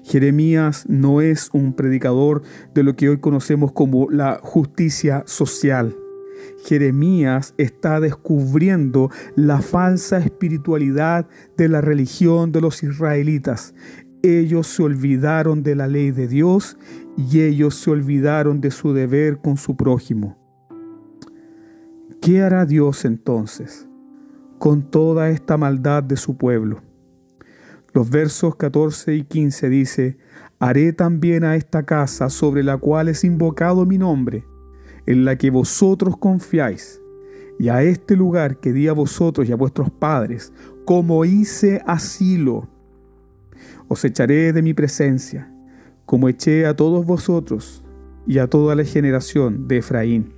Jeremías 0.04 0.86
no 0.88 1.22
es 1.22 1.50
un 1.54 1.74
predicador 1.74 2.42
de 2.74 2.84
lo 2.84 2.96
que 2.96 3.10
hoy 3.10 3.20
conocemos 3.20 3.72
como 3.72 4.10
la 4.10 4.40
justicia 4.42 5.24
social. 5.26 5.96
Jeremías 6.64 7.54
está 7.58 8.00
descubriendo 8.00 9.10
la 9.36 9.62
falsa 9.62 10.18
espiritualidad 10.18 11.28
de 11.58 11.70
la 11.70 11.82
religión 11.82 12.52
de 12.52 12.62
los 12.62 12.84
israelitas. 12.84 13.74
Ellos 14.24 14.68
se 14.68 14.84
olvidaron 14.84 15.62
de 15.62 15.76
la 15.76 15.88
ley 15.88 16.12
de 16.12 16.28
Dios 16.28 16.78
y 17.18 17.42
ellos 17.42 17.76
se 17.76 17.92
olvidaron 17.92 18.62
de 18.62 18.72
su 18.72 18.94
deber 18.94 19.38
con 19.38 19.58
su 19.58 19.76
prójimo. 19.76 20.38
¿Qué 22.22 22.42
hará 22.42 22.66
Dios 22.66 23.06
entonces 23.06 23.88
con 24.58 24.90
toda 24.90 25.30
esta 25.30 25.58
maldad 25.58 26.02
de 26.02 26.18
su 26.18 26.38
pueblo? 26.38 26.82
Los 27.96 28.10
versos 28.10 28.58
14 28.58 29.16
y 29.16 29.24
15 29.24 29.70
dice, 29.70 30.18
Haré 30.60 30.92
también 30.92 31.46
a 31.46 31.56
esta 31.56 31.86
casa 31.86 32.30
sobre 32.30 32.62
la 32.62 32.76
cual 32.76 33.08
es 33.08 33.24
invocado 33.24 33.86
mi 33.86 33.98
nombre, 33.98 34.44
en 35.06 35.24
la 35.24 35.38
que 35.38 35.50
vosotros 35.50 36.18
confiáis, 36.18 37.00
y 37.58 37.70
a 37.70 37.84
este 37.84 38.18
lugar 38.18 38.60
que 38.60 38.74
di 38.74 38.90
a 38.90 38.92
vosotros 38.92 39.48
y 39.48 39.54
a 39.54 39.56
vuestros 39.56 39.90
padres, 39.92 40.52
como 40.84 41.24
hice 41.24 41.82
asilo, 41.88 42.68
os 43.88 44.04
echaré 44.04 44.52
de 44.52 44.62
mi 44.62 44.74
presencia, 44.74 45.50
como 46.06 46.28
eché 46.28 46.66
a 46.66 46.76
todos 46.76 47.06
vosotros 47.06 47.82
y 48.28 48.40
a 48.40 48.48
toda 48.48 48.76
la 48.76 48.84
generación 48.84 49.70
de 49.70 49.78
Efraín. 49.78 50.34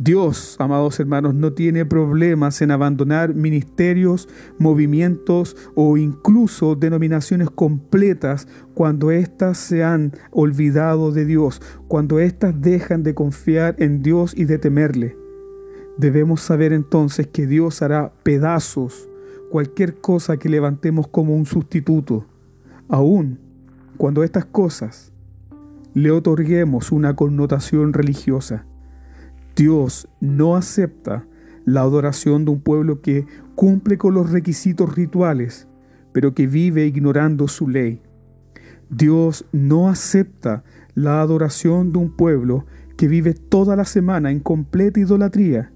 Dios, 0.00 0.54
amados 0.60 1.00
hermanos, 1.00 1.34
no 1.34 1.54
tiene 1.54 1.84
problemas 1.84 2.62
en 2.62 2.70
abandonar 2.70 3.34
ministerios, 3.34 4.28
movimientos 4.56 5.56
o 5.74 5.96
incluso 5.96 6.76
denominaciones 6.76 7.50
completas 7.50 8.46
cuando 8.74 9.10
éstas 9.10 9.58
se 9.58 9.82
han 9.82 10.12
olvidado 10.30 11.10
de 11.10 11.24
Dios, 11.24 11.60
cuando 11.88 12.20
éstas 12.20 12.54
dejan 12.60 13.02
de 13.02 13.14
confiar 13.14 13.74
en 13.80 14.00
Dios 14.04 14.34
y 14.36 14.44
de 14.44 14.58
temerle. 14.58 15.16
Debemos 15.96 16.42
saber 16.42 16.72
entonces 16.72 17.26
que 17.26 17.48
Dios 17.48 17.82
hará 17.82 18.12
pedazos 18.22 19.08
cualquier 19.50 19.96
cosa 19.96 20.36
que 20.36 20.48
levantemos 20.48 21.08
como 21.08 21.34
un 21.34 21.44
sustituto, 21.44 22.24
aun 22.88 23.40
cuando 23.96 24.22
estas 24.22 24.44
cosas 24.44 25.12
le 25.92 26.12
otorguemos 26.12 26.92
una 26.92 27.16
connotación 27.16 27.92
religiosa. 27.92 28.64
Dios 29.58 30.08
no 30.20 30.54
acepta 30.54 31.26
la 31.64 31.80
adoración 31.80 32.44
de 32.44 32.52
un 32.52 32.60
pueblo 32.60 33.00
que 33.00 33.26
cumple 33.56 33.98
con 33.98 34.14
los 34.14 34.30
requisitos 34.30 34.94
rituales, 34.94 35.66
pero 36.12 36.32
que 36.32 36.46
vive 36.46 36.86
ignorando 36.86 37.48
su 37.48 37.68
ley. 37.68 38.00
Dios 38.88 39.46
no 39.50 39.88
acepta 39.88 40.62
la 40.94 41.20
adoración 41.20 41.92
de 41.92 41.98
un 41.98 42.14
pueblo 42.14 42.66
que 42.96 43.08
vive 43.08 43.34
toda 43.34 43.74
la 43.74 43.84
semana 43.84 44.30
en 44.30 44.38
completa 44.38 45.00
idolatría 45.00 45.72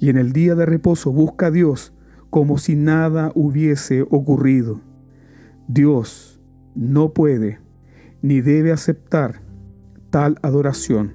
y 0.00 0.08
en 0.08 0.16
el 0.16 0.32
día 0.32 0.56
de 0.56 0.66
reposo 0.66 1.12
busca 1.12 1.46
a 1.46 1.50
Dios 1.52 1.94
como 2.30 2.58
si 2.58 2.74
nada 2.74 3.30
hubiese 3.36 4.02
ocurrido. 4.02 4.80
Dios 5.68 6.40
no 6.74 7.12
puede 7.12 7.60
ni 8.22 8.40
debe 8.40 8.72
aceptar 8.72 9.40
tal 10.10 10.36
adoración, 10.42 11.14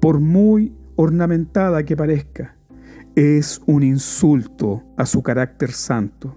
por 0.00 0.18
muy 0.18 0.72
ornamentada 0.96 1.84
que 1.84 1.96
parezca, 1.96 2.56
es 3.14 3.60
un 3.66 3.82
insulto 3.82 4.82
a 4.96 5.06
su 5.06 5.22
carácter 5.22 5.72
santo. 5.72 6.36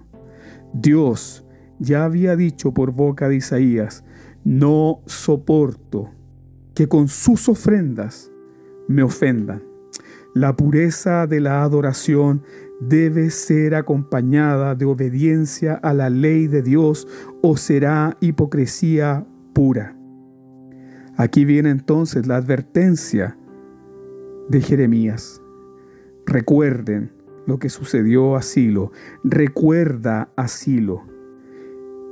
Dios 0.74 1.46
ya 1.80 2.06
había 2.06 2.36
dicho 2.36 2.74
por 2.74 2.92
boca 2.92 3.30
de 3.30 3.38
Isaías, 3.38 4.04
no 4.44 5.02
soporto 5.06 6.12
que 6.74 6.88
con 6.88 7.08
sus 7.08 7.50
ofrendas 7.50 8.32
me 8.88 9.04
ofendan. 9.04 9.64
La 10.34 10.56
pureza 10.56 11.28
de 11.28 11.40
la 11.40 11.64
adoración 11.64 12.44
debe 12.82 13.30
ser 13.30 13.74
acompañada 13.74 14.76
de 14.76 14.84
obediencia 14.84 15.76
a 15.76 15.94
la 15.94 16.10
ley 16.10 16.48
de 16.48 16.62
Dios 16.62 17.08
o 17.42 17.56
será 17.56 18.18
hipocresía 18.20 19.26
pura. 19.54 19.96
Aquí 21.16 21.46
viene 21.46 21.70
entonces 21.70 22.28
la 22.28 22.36
advertencia 22.36 23.38
de 24.50 24.62
Jeremías. 24.62 25.42
Recuerden 26.26 27.12
lo 27.46 27.60
que 27.60 27.70
sucedió 27.70 28.36
a 28.36 28.42
Silo. 28.42 28.92
Recuerda 29.24 30.32
a 30.36 30.48
Silo. 30.48 31.04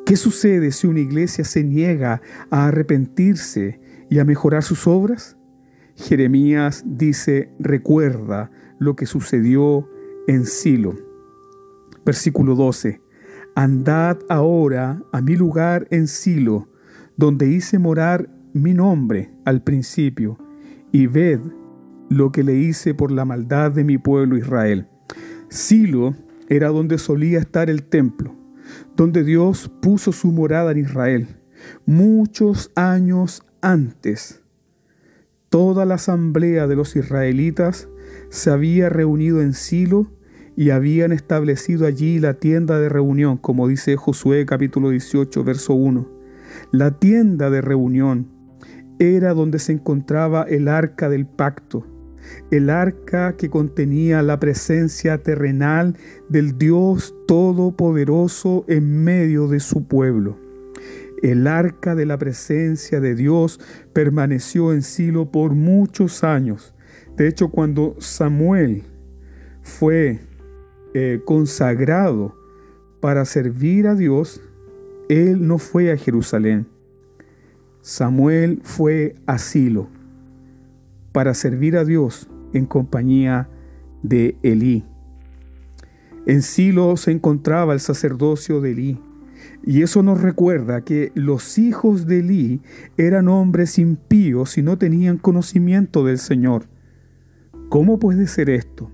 ¿Qué 0.05 0.15
sucede 0.15 0.71
si 0.71 0.87
una 0.87 0.99
iglesia 0.99 1.43
se 1.43 1.63
niega 1.63 2.21
a 2.49 2.67
arrepentirse 2.67 3.79
y 4.09 4.19
a 4.19 4.25
mejorar 4.25 4.63
sus 4.63 4.85
obras? 4.85 5.37
Jeremías 5.95 6.83
dice, 6.85 7.51
recuerda 7.59 8.51
lo 8.79 8.95
que 8.95 9.05
sucedió 9.05 9.89
en 10.27 10.45
Silo. 10.45 10.95
Versículo 12.05 12.55
12. 12.55 13.01
Andad 13.55 14.17
ahora 14.29 15.01
a 15.11 15.21
mi 15.21 15.35
lugar 15.35 15.87
en 15.89 16.07
Silo, 16.07 16.67
donde 17.15 17.47
hice 17.47 17.79
morar 17.79 18.29
mi 18.53 18.73
nombre 18.73 19.31
al 19.45 19.63
principio, 19.63 20.37
y 20.91 21.07
ved 21.07 21.39
lo 22.17 22.31
que 22.31 22.43
le 22.43 22.55
hice 22.55 22.93
por 22.93 23.11
la 23.11 23.25
maldad 23.25 23.71
de 23.71 23.83
mi 23.83 23.97
pueblo 23.97 24.37
Israel. 24.37 24.87
Silo 25.49 26.15
era 26.47 26.69
donde 26.69 26.97
solía 26.97 27.39
estar 27.39 27.69
el 27.69 27.83
templo, 27.83 28.35
donde 28.95 29.23
Dios 29.23 29.71
puso 29.81 30.11
su 30.11 30.31
morada 30.31 30.71
en 30.71 30.79
Israel. 30.79 31.27
Muchos 31.85 32.71
años 32.75 33.43
antes, 33.61 34.41
toda 35.49 35.85
la 35.85 35.95
asamblea 35.95 36.67
de 36.67 36.75
los 36.75 36.95
israelitas 36.95 37.87
se 38.29 38.51
había 38.51 38.89
reunido 38.89 39.41
en 39.41 39.53
Silo 39.53 40.11
y 40.55 40.69
habían 40.69 41.11
establecido 41.11 41.87
allí 41.87 42.19
la 42.19 42.35
tienda 42.35 42.79
de 42.79 42.89
reunión, 42.89 43.37
como 43.37 43.67
dice 43.67 43.95
Josué 43.95 44.45
capítulo 44.45 44.89
18, 44.89 45.43
verso 45.43 45.73
1. 45.73 46.09
La 46.71 46.99
tienda 46.99 47.49
de 47.49 47.61
reunión 47.61 48.27
era 48.99 49.33
donde 49.33 49.59
se 49.59 49.71
encontraba 49.71 50.43
el 50.43 50.67
arca 50.67 51.09
del 51.09 51.25
pacto, 51.25 51.87
el 52.51 52.69
arca 52.69 53.35
que 53.35 53.49
contenía 53.49 54.21
la 54.21 54.39
presencia 54.39 55.17
terrenal 55.23 55.97
del 56.29 56.57
Dios 56.57 57.15
Todopoderoso 57.27 58.65
en 58.67 59.03
medio 59.03 59.47
de 59.47 59.59
su 59.59 59.87
pueblo. 59.87 60.37
El 61.21 61.47
arca 61.47 61.95
de 61.95 62.05
la 62.05 62.17
presencia 62.17 62.99
de 62.99 63.15
Dios 63.15 63.59
permaneció 63.93 64.73
en 64.73 64.81
Silo 64.81 65.31
por 65.31 65.53
muchos 65.53 66.23
años. 66.23 66.73
De 67.15 67.27
hecho, 67.27 67.49
cuando 67.49 67.95
Samuel 67.99 68.83
fue 69.61 70.19
eh, 70.93 71.21
consagrado 71.25 72.35
para 72.99 73.23
servir 73.25 73.87
a 73.87 73.95
Dios, 73.95 74.41
él 75.09 75.47
no 75.47 75.59
fue 75.59 75.91
a 75.91 75.97
Jerusalén. 75.97 76.67
Samuel 77.81 78.59
fue 78.63 79.15
a 79.25 79.37
Silo 79.37 79.92
para 81.13 81.33
servir 81.33 81.77
a 81.77 81.85
Dios 81.85 82.27
en 82.53 82.65
compañía 82.65 83.49
de 84.01 84.35
Elí. 84.43 84.83
En 86.25 86.41
Silo 86.41 86.97
se 86.97 87.11
encontraba 87.11 87.73
el 87.73 87.79
sacerdocio 87.79 88.59
de 88.59 88.71
Elí. 88.71 88.99
Y 89.65 89.81
eso 89.81 90.03
nos 90.03 90.21
recuerda 90.21 90.81
que 90.81 91.11
los 91.15 91.57
hijos 91.57 92.05
de 92.05 92.19
Elí 92.19 92.61
eran 92.97 93.29
hombres 93.29 93.79
impíos 93.79 94.57
y 94.57 94.61
no 94.61 94.77
tenían 94.77 95.17
conocimiento 95.17 96.03
del 96.03 96.17
Señor. 96.17 96.67
¿Cómo 97.69 97.99
puede 97.99 98.27
ser 98.27 98.49
esto? 98.49 98.91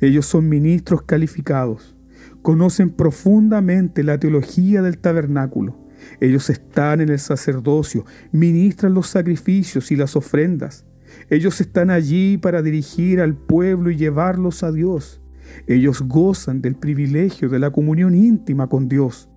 Ellos 0.00 0.26
son 0.26 0.48
ministros 0.48 1.02
calificados, 1.02 1.96
conocen 2.42 2.90
profundamente 2.90 4.02
la 4.02 4.18
teología 4.18 4.82
del 4.82 4.98
tabernáculo. 4.98 5.76
Ellos 6.20 6.50
están 6.50 7.00
en 7.00 7.08
el 7.08 7.18
sacerdocio, 7.18 8.04
ministran 8.30 8.94
los 8.94 9.08
sacrificios 9.08 9.90
y 9.90 9.96
las 9.96 10.16
ofrendas. 10.16 10.84
Ellos 11.30 11.60
están 11.60 11.90
allí 11.90 12.38
para 12.38 12.62
dirigir 12.62 13.20
al 13.20 13.34
pueblo 13.34 13.90
y 13.90 13.96
llevarlos 13.96 14.62
a 14.62 14.72
Dios. 14.72 15.20
Ellos 15.66 16.02
gozan 16.02 16.62
del 16.62 16.74
privilegio 16.74 17.48
de 17.48 17.58
la 17.58 17.70
comunión 17.70 18.14
íntima 18.14 18.68
con 18.68 18.88
Dios, 18.88 19.28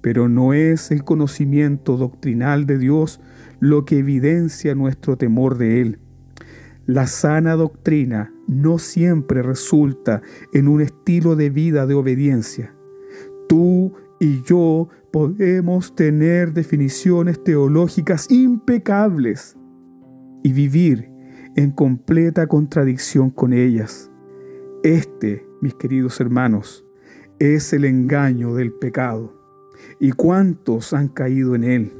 pero 0.00 0.28
no 0.28 0.52
es 0.52 0.90
el 0.90 1.04
conocimiento 1.04 1.96
doctrinal 1.96 2.66
de 2.66 2.78
Dios 2.78 3.20
lo 3.58 3.86
que 3.86 3.98
evidencia 3.98 4.74
nuestro 4.74 5.16
temor 5.16 5.56
de 5.56 5.80
Él. 5.80 5.98
La 6.84 7.06
sana 7.06 7.54
doctrina 7.54 8.30
no 8.46 8.78
siempre 8.78 9.42
resulta 9.42 10.20
en 10.52 10.68
un 10.68 10.82
estilo 10.82 11.36
de 11.36 11.48
vida 11.48 11.86
de 11.86 11.94
obediencia. 11.94 12.74
Tú 13.48 13.94
y 14.20 14.42
yo 14.42 14.90
podemos 15.10 15.94
tener 15.94 16.52
definiciones 16.52 17.42
teológicas 17.42 18.30
impecables 18.30 19.56
y 20.42 20.52
vivir 20.52 21.13
en 21.56 21.70
completa 21.70 22.46
contradicción 22.46 23.30
con 23.30 23.52
ellas. 23.52 24.10
Este, 24.82 25.46
mis 25.60 25.74
queridos 25.74 26.20
hermanos, 26.20 26.84
es 27.38 27.72
el 27.72 27.84
engaño 27.84 28.54
del 28.54 28.72
pecado. 28.72 29.32
¿Y 30.00 30.12
cuántos 30.12 30.92
han 30.92 31.08
caído 31.08 31.54
en 31.54 31.64
él? 31.64 31.92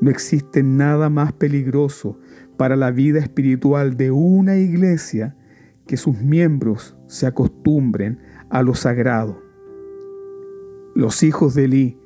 No 0.00 0.10
existe 0.10 0.62
nada 0.62 1.10
más 1.10 1.32
peligroso 1.32 2.18
para 2.56 2.76
la 2.76 2.90
vida 2.90 3.18
espiritual 3.20 3.96
de 3.96 4.10
una 4.10 4.56
iglesia 4.56 5.36
que 5.86 5.96
sus 5.96 6.18
miembros 6.18 6.96
se 7.06 7.26
acostumbren 7.26 8.20
a 8.48 8.62
lo 8.62 8.74
sagrado. 8.74 9.42
Los 10.94 11.22
hijos 11.22 11.54
de 11.54 11.64
Eli, 11.64 11.98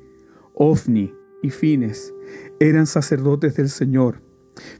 Ofni 0.53 1.13
y 1.41 1.49
Fines, 1.49 2.13
eran 2.59 2.85
sacerdotes 2.85 3.55
del 3.55 3.69
Señor, 3.69 4.24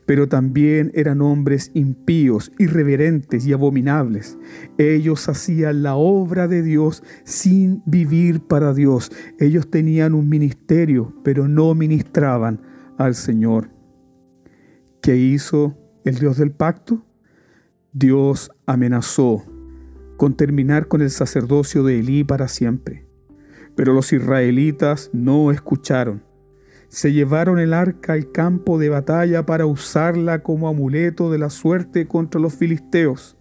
pero 0.06 0.28
también 0.28 0.92
eran 0.94 1.22
hombres 1.22 1.72
impíos, 1.74 2.52
irreverentes 2.58 3.46
y 3.46 3.54
abominables. 3.54 4.38
Ellos 4.78 5.28
hacían 5.30 5.84
la 5.84 5.96
obra 5.96 6.48
de 6.48 6.62
Dios 6.62 7.04
sin 7.24 7.82
vivir 7.86 8.42
para 8.42 8.74
Dios. 8.74 9.12
Ellos 9.40 9.70
tenían 9.70 10.14
un 10.14 10.30
ministerio, 10.30 11.14
pero 11.24 11.48
no 11.48 11.74
ministraban 11.76 12.62
al 12.98 13.16
Señor. 13.16 13.70
¿Qué 15.02 15.18
hizo 15.18 15.78
el 16.04 16.16
Dios 16.16 16.38
del 16.38 16.52
pacto? 16.52 17.06
Dios 17.94 18.52
amenazó 18.66 19.44
con 20.18 20.36
terminar 20.36 20.88
con 20.88 21.02
el 21.02 21.10
sacerdocio 21.10 21.84
de 21.84 22.00
Elí 22.00 22.24
para 22.24 22.48
siempre. 22.48 23.06
Pero 23.76 23.94
los 23.94 24.14
israelitas 24.14 25.10
no 25.14 25.52
escucharon 25.52 26.25
se 26.96 27.12
llevaron 27.12 27.60
el 27.60 27.74
arca 27.74 28.14
al 28.14 28.32
campo 28.32 28.80
de 28.80 28.88
batalla 28.88 29.46
para 29.46 29.66
usarla 29.66 30.42
como 30.44 30.70
amuleto 30.70 31.30
de 31.30 31.38
la 31.38 31.50
suerte 31.50 32.08
contra 32.08 32.40
los 32.40 32.56
filisteos. 32.56 33.36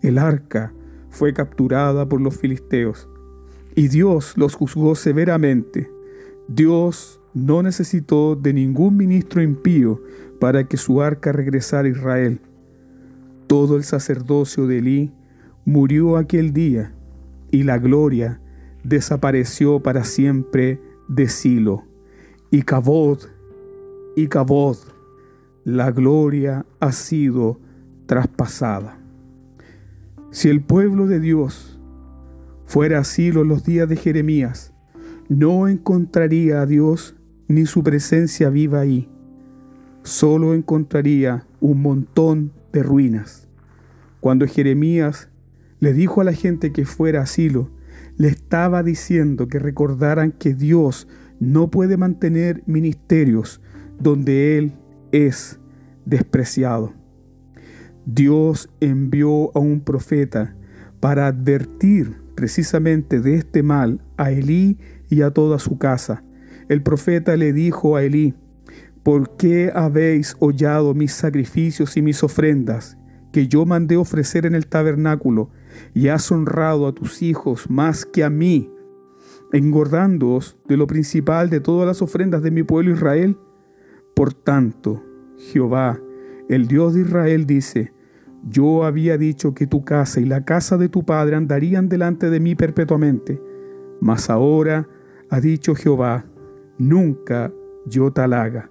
El 0.00 0.16
arca 0.16 0.72
fue 1.10 1.34
capturada 1.34 2.08
por 2.08 2.22
los 2.22 2.38
filisteos 2.38 3.06
y 3.74 3.88
Dios 3.88 4.38
los 4.38 4.54
juzgó 4.54 4.94
severamente. 4.94 5.90
Dios 6.48 7.20
no 7.34 7.62
necesitó 7.62 8.36
de 8.36 8.54
ningún 8.54 8.96
ministro 8.96 9.42
impío 9.42 10.02
para 10.40 10.66
que 10.66 10.78
su 10.78 11.02
arca 11.02 11.30
regresara 11.30 11.88
a 11.88 11.90
Israel. 11.90 12.40
Todo 13.48 13.76
el 13.76 13.84
sacerdocio 13.84 14.66
de 14.66 14.78
Elí 14.78 15.12
murió 15.66 16.16
aquel 16.16 16.54
día 16.54 16.94
y 17.50 17.64
la 17.64 17.76
gloria 17.76 18.40
desapareció 18.82 19.82
para 19.82 20.04
siempre 20.04 20.80
de 21.06 21.28
Silo 21.28 21.87
y 22.50 22.62
Cabod, 22.62 23.20
y 24.16 24.28
Cabod, 24.28 24.76
la 25.64 25.90
gloria 25.90 26.64
ha 26.80 26.92
sido 26.92 27.60
traspasada. 28.06 28.98
Si 30.30 30.48
el 30.48 30.62
pueblo 30.62 31.06
de 31.06 31.20
Dios 31.20 31.78
fuera 32.64 33.00
asilo 33.00 33.42
en 33.42 33.48
los 33.48 33.64
días 33.64 33.88
de 33.88 33.96
Jeremías, 33.96 34.72
no 35.28 35.68
encontraría 35.68 36.62
a 36.62 36.66
Dios 36.66 37.16
ni 37.48 37.66
su 37.66 37.82
presencia 37.82 38.48
viva 38.48 38.80
ahí. 38.80 39.08
Solo 40.02 40.54
encontraría 40.54 41.46
un 41.60 41.82
montón 41.82 42.52
de 42.72 42.82
ruinas. 42.82 43.46
Cuando 44.20 44.46
Jeremías 44.46 45.28
le 45.80 45.92
dijo 45.92 46.22
a 46.22 46.24
la 46.24 46.32
gente 46.32 46.72
que 46.72 46.86
fuera 46.86 47.22
asilo, 47.22 47.70
le 48.16 48.28
estaba 48.28 48.82
diciendo 48.82 49.48
que 49.48 49.58
recordaran 49.58 50.32
que 50.32 50.54
Dios 50.54 51.06
no 51.40 51.70
puede 51.70 51.96
mantener 51.96 52.62
ministerios 52.66 53.60
donde 53.98 54.58
Él 54.58 54.72
es 55.12 55.58
despreciado. 56.04 56.94
Dios 58.06 58.70
envió 58.80 59.54
a 59.56 59.58
un 59.58 59.80
profeta 59.80 60.56
para 61.00 61.26
advertir 61.26 62.16
precisamente 62.34 63.20
de 63.20 63.34
este 63.34 63.62
mal 63.62 64.00
a 64.16 64.30
Elí 64.30 64.78
y 65.10 65.22
a 65.22 65.30
toda 65.30 65.58
su 65.58 65.78
casa. 65.78 66.24
El 66.68 66.82
profeta 66.82 67.36
le 67.36 67.52
dijo 67.52 67.96
a 67.96 68.02
Elí, 68.02 68.34
¿por 69.02 69.36
qué 69.36 69.70
habéis 69.74 70.36
hollado 70.38 70.94
mis 70.94 71.12
sacrificios 71.12 71.96
y 71.96 72.02
mis 72.02 72.22
ofrendas 72.22 72.96
que 73.32 73.48
yo 73.48 73.66
mandé 73.66 73.96
ofrecer 73.96 74.46
en 74.46 74.54
el 74.54 74.66
tabernáculo 74.66 75.50
y 75.94 76.08
has 76.08 76.30
honrado 76.32 76.86
a 76.86 76.94
tus 76.94 77.22
hijos 77.22 77.68
más 77.68 78.06
que 78.06 78.24
a 78.24 78.30
mí? 78.30 78.70
Engordándoos 79.52 80.56
de 80.66 80.76
lo 80.76 80.86
principal 80.86 81.50
de 81.50 81.60
todas 81.60 81.86
las 81.86 82.02
ofrendas 82.02 82.42
de 82.42 82.50
mi 82.50 82.62
pueblo 82.62 82.92
Israel. 82.92 83.36
Por 84.14 84.34
tanto, 84.34 85.02
Jehová, 85.38 86.00
el 86.48 86.66
Dios 86.66 86.94
de 86.94 87.02
Israel, 87.02 87.46
dice, 87.46 87.92
yo 88.48 88.84
había 88.84 89.18
dicho 89.18 89.54
que 89.54 89.66
tu 89.66 89.84
casa 89.84 90.20
y 90.20 90.24
la 90.24 90.44
casa 90.44 90.76
de 90.76 90.88
tu 90.88 91.04
padre 91.04 91.36
andarían 91.36 91.88
delante 91.88 92.30
de 92.30 92.40
mí 92.40 92.54
perpetuamente, 92.54 93.40
mas 94.00 94.30
ahora 94.30 94.88
ha 95.30 95.40
dicho 95.40 95.74
Jehová, 95.74 96.24
nunca 96.78 97.52
yo 97.86 98.12
tal 98.12 98.32
haga, 98.32 98.70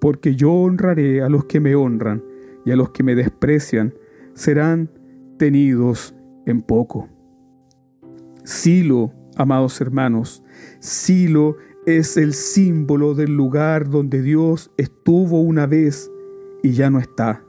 porque 0.00 0.36
yo 0.36 0.52
honraré 0.52 1.22
a 1.22 1.28
los 1.28 1.46
que 1.46 1.60
me 1.60 1.74
honran 1.74 2.22
y 2.64 2.70
a 2.70 2.76
los 2.76 2.90
que 2.90 3.02
me 3.02 3.14
desprecian 3.14 3.94
serán 4.34 4.90
tenidos 5.38 6.14
en 6.46 6.62
poco. 6.62 7.08
Silo 8.44 9.12
Amados 9.38 9.80
hermanos, 9.80 10.42
Silo 10.80 11.58
es 11.86 12.16
el 12.16 12.34
símbolo 12.34 13.14
del 13.14 13.36
lugar 13.36 13.88
donde 13.88 14.20
Dios 14.20 14.72
estuvo 14.76 15.40
una 15.40 15.64
vez 15.68 16.10
y 16.64 16.72
ya 16.72 16.90
no 16.90 16.98
está. 16.98 17.44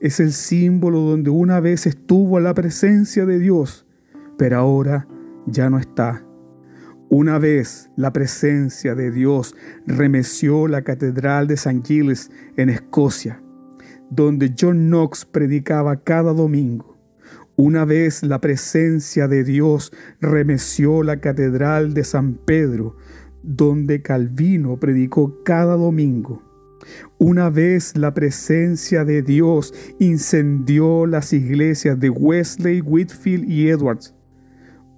Es 0.00 0.18
el 0.18 0.32
símbolo 0.32 0.98
donde 0.98 1.30
una 1.30 1.60
vez 1.60 1.86
estuvo 1.86 2.40
la 2.40 2.54
presencia 2.54 3.24
de 3.24 3.38
Dios, 3.38 3.86
pero 4.36 4.58
ahora 4.58 5.06
ya 5.46 5.70
no 5.70 5.78
está. 5.78 6.26
Una 7.08 7.38
vez 7.38 7.88
la 7.94 8.12
presencia 8.12 8.96
de 8.96 9.12
Dios 9.12 9.54
remeció 9.86 10.66
la 10.66 10.82
catedral 10.82 11.46
de 11.46 11.54
St. 11.54 11.82
Giles 11.84 12.32
en 12.56 12.68
Escocia, 12.68 13.40
donde 14.10 14.52
John 14.58 14.88
Knox 14.88 15.24
predicaba 15.24 16.02
cada 16.02 16.32
domingo. 16.32 16.91
Una 17.56 17.84
vez 17.84 18.22
la 18.22 18.40
presencia 18.40 19.28
de 19.28 19.44
Dios 19.44 19.92
remeció 20.20 21.02
la 21.02 21.20
catedral 21.20 21.92
de 21.92 22.02
San 22.02 22.34
Pedro, 22.34 22.96
donde 23.42 24.00
Calvino 24.00 24.80
predicó 24.80 25.42
cada 25.44 25.76
domingo. 25.76 26.42
Una 27.18 27.50
vez 27.50 27.96
la 27.96 28.14
presencia 28.14 29.04
de 29.04 29.22
Dios 29.22 29.74
incendió 29.98 31.06
las 31.06 31.32
iglesias 31.34 32.00
de 32.00 32.08
Wesley, 32.08 32.80
Whitfield 32.80 33.48
y 33.48 33.68
Edwards. 33.68 34.14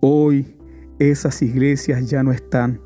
Hoy 0.01 0.57
esas 1.01 1.43
iglesias 1.43 2.09
ya 2.09 2.23
no 2.23 2.33
están. 2.33 2.81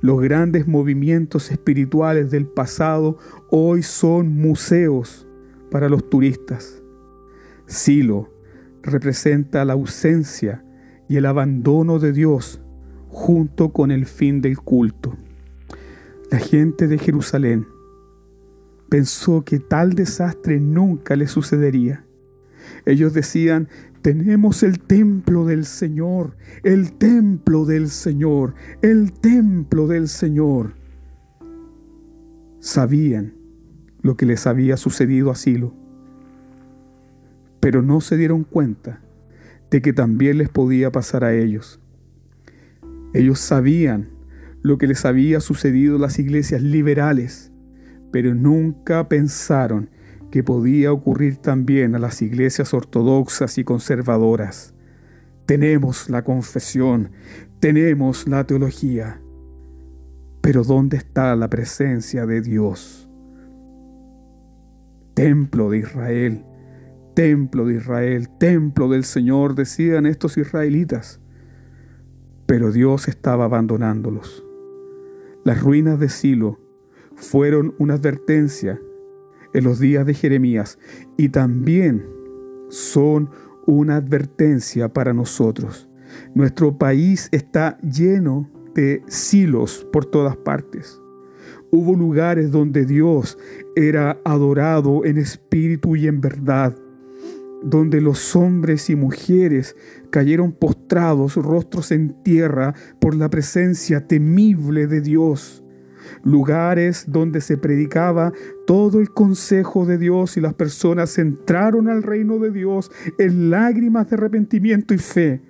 Los 0.00 0.20
grandes 0.20 0.66
movimientos 0.66 1.50
espirituales 1.50 2.30
del 2.30 2.46
pasado 2.46 3.18
hoy 3.50 3.82
son 3.82 4.34
museos 4.36 5.28
para 5.70 5.88
los 5.88 6.10
turistas. 6.10 6.82
Silo, 7.66 8.35
representa 8.86 9.64
la 9.64 9.74
ausencia 9.74 10.64
y 11.08 11.16
el 11.16 11.26
abandono 11.26 11.98
de 11.98 12.12
Dios 12.12 12.60
junto 13.08 13.72
con 13.72 13.90
el 13.90 14.06
fin 14.06 14.40
del 14.40 14.58
culto. 14.58 15.16
La 16.30 16.38
gente 16.38 16.88
de 16.88 16.98
Jerusalén 16.98 17.66
pensó 18.88 19.44
que 19.44 19.58
tal 19.58 19.94
desastre 19.94 20.60
nunca 20.60 21.16
le 21.16 21.26
sucedería. 21.26 22.04
Ellos 22.84 23.12
decían, 23.12 23.68
tenemos 24.02 24.62
el 24.62 24.80
templo 24.80 25.44
del 25.44 25.64
Señor, 25.64 26.36
el 26.62 26.92
templo 26.92 27.64
del 27.64 27.88
Señor, 27.90 28.54
el 28.82 29.12
templo 29.12 29.86
del 29.86 30.08
Señor. 30.08 30.74
Sabían 32.60 33.34
lo 34.02 34.16
que 34.16 34.26
les 34.26 34.46
había 34.46 34.76
sucedido 34.76 35.30
a 35.30 35.36
Silo 35.36 35.85
pero 37.66 37.82
no 37.82 38.00
se 38.00 38.16
dieron 38.16 38.44
cuenta 38.44 39.00
de 39.72 39.82
que 39.82 39.92
también 39.92 40.38
les 40.38 40.48
podía 40.48 40.92
pasar 40.92 41.24
a 41.24 41.34
ellos. 41.34 41.80
Ellos 43.12 43.40
sabían 43.40 44.10
lo 44.62 44.78
que 44.78 44.86
les 44.86 45.04
había 45.04 45.40
sucedido 45.40 45.96
a 45.96 45.98
las 45.98 46.20
iglesias 46.20 46.62
liberales, 46.62 47.50
pero 48.12 48.36
nunca 48.36 49.08
pensaron 49.08 49.90
que 50.30 50.44
podía 50.44 50.92
ocurrir 50.92 51.38
también 51.38 51.96
a 51.96 51.98
las 51.98 52.22
iglesias 52.22 52.72
ortodoxas 52.72 53.58
y 53.58 53.64
conservadoras. 53.64 54.72
tenemos 55.44 56.08
la 56.08 56.22
confesión, 56.22 57.10
tenemos 57.58 58.28
la 58.28 58.46
teología. 58.46 59.20
Pero 60.40 60.62
¿dónde 60.62 60.98
está 60.98 61.34
la 61.34 61.50
presencia 61.50 62.26
de 62.26 62.42
Dios? 62.42 63.08
Templo 65.14 65.68
de 65.70 65.78
Israel, 65.78 66.44
templo 67.16 67.64
de 67.64 67.76
Israel, 67.76 68.28
templo 68.38 68.90
del 68.90 69.02
Señor, 69.02 69.54
decían 69.54 70.04
estos 70.04 70.36
israelitas. 70.36 71.18
Pero 72.44 72.70
Dios 72.70 73.08
estaba 73.08 73.46
abandonándolos. 73.46 74.44
Las 75.42 75.62
ruinas 75.62 75.98
de 75.98 76.10
Silo 76.10 76.60
fueron 77.14 77.74
una 77.78 77.94
advertencia 77.94 78.78
en 79.54 79.64
los 79.64 79.80
días 79.80 80.04
de 80.04 80.12
Jeremías 80.12 80.78
y 81.16 81.30
también 81.30 82.04
son 82.68 83.30
una 83.66 83.96
advertencia 83.96 84.92
para 84.92 85.14
nosotros. 85.14 85.88
Nuestro 86.34 86.76
país 86.76 87.30
está 87.32 87.78
lleno 87.78 88.50
de 88.74 89.02
silos 89.06 89.86
por 89.90 90.04
todas 90.04 90.36
partes. 90.36 91.00
Hubo 91.70 91.96
lugares 91.96 92.50
donde 92.50 92.84
Dios 92.84 93.38
era 93.74 94.20
adorado 94.22 95.06
en 95.06 95.16
espíritu 95.16 95.96
y 95.96 96.08
en 96.08 96.20
verdad, 96.20 96.76
donde 97.66 98.00
los 98.00 98.36
hombres 98.36 98.88
y 98.90 98.96
mujeres 98.96 99.76
cayeron 100.10 100.52
postrados, 100.52 101.34
rostros 101.34 101.90
en 101.90 102.22
tierra, 102.22 102.74
por 103.00 103.14
la 103.16 103.28
presencia 103.28 104.06
temible 104.06 104.86
de 104.86 105.00
Dios 105.00 105.64
lugares 106.22 107.06
donde 107.08 107.40
se 107.40 107.56
predicaba 107.58 108.32
todo 108.66 109.00
el 109.00 109.10
consejo 109.10 109.86
de 109.86 109.98
Dios 109.98 110.36
y 110.36 110.40
las 110.40 110.54
personas 110.54 111.18
entraron 111.18 111.88
al 111.88 112.02
reino 112.02 112.38
de 112.38 112.52
Dios 112.52 112.90
en 113.18 113.50
lágrimas 113.50 114.08
de 114.08 114.16
arrepentimiento 114.16 114.94
y 114.94 114.98
fe. 114.98 115.42